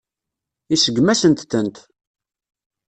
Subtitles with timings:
[0.73, 1.77] Iseggem-asent-tent.